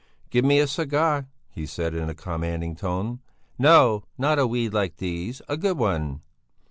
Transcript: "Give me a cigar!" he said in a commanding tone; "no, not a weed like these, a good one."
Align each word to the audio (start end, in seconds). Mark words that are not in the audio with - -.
"Give 0.31 0.43
me 0.43 0.57
a 0.59 0.65
cigar!" 0.65 1.27
he 1.51 1.67
said 1.67 1.93
in 1.93 2.09
a 2.09 2.15
commanding 2.15 2.75
tone; 2.75 3.19
"no, 3.59 4.01
not 4.17 4.39
a 4.39 4.47
weed 4.47 4.73
like 4.73 4.95
these, 4.97 5.43
a 5.47 5.57
good 5.57 5.77
one." 5.77 6.21